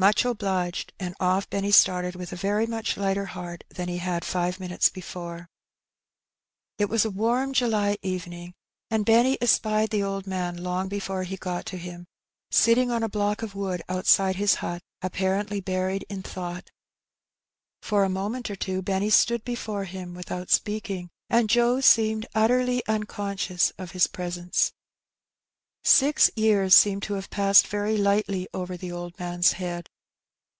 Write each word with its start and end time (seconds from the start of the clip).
Much 0.10 0.24
obliged." 0.24 0.94
And 0.98 1.14
off 1.20 1.50
Benny 1.50 1.70
started 1.70 2.14
with 2.16 2.32
a 2.32 2.34
very 2.34 2.64
much 2.64 2.96
lighter 2.96 3.26
heart 3.26 3.64
than 3.68 3.86
he 3.86 3.98
had 3.98 4.24
five 4.24 4.58
minutes 4.58 4.88
before. 4.88 5.50
It 6.78 6.86
was 6.88 7.04
a 7.04 7.08
The 7.10 7.12
Eeward 7.12 7.12
of 7.12 7.18
Well 7.20 7.36
doing. 7.44 7.52
283 7.52 7.70
warm 7.74 7.96
July 7.98 7.98
evening, 8.00 8.54
and 8.90 9.04
Benny 9.04 9.36
espied 9.42 9.90
the 9.90 10.02
old 10.02 10.26
man 10.26 10.56
long 10.62 10.88
before 10.88 11.24
he 11.24 11.36
got 11.36 11.66
to 11.66 11.76
him, 11.76 12.06
sitting 12.50 12.90
on 12.90 13.02
a 13.02 13.10
block 13.10 13.42
of 13.42 13.54
wood 13.54 13.82
outside 13.90 14.36
his 14.36 14.54
hut, 14.64 14.80
apparently 15.02 15.60
buried 15.60 16.06
in 16.08 16.22
thought. 16.22 16.70
For 17.82 18.02
a 18.02 18.08
moment 18.08 18.50
or 18.50 18.56
two 18.56 18.80
Benny 18.80 19.10
stood 19.10 19.44
before 19.44 19.84
him 19.84 20.14
without 20.14 20.48
speaking, 20.48 21.10
and 21.28 21.50
Joe 21.50 21.80
seemed 21.82 22.24
utterly 22.34 22.82
unconscious 22.86 23.70
of 23.76 23.90
his 23.90 24.06
pre 24.06 24.30
sence. 24.30 24.72
Six 25.82 26.30
years 26.36 26.74
seemed 26.74 27.04
to 27.04 27.14
have 27.14 27.30
passed 27.30 27.66
very 27.66 27.96
lightly 27.96 28.46
over 28.52 28.76
the 28.76 28.92
old 28.92 29.18
man's 29.18 29.52
head. 29.52 29.88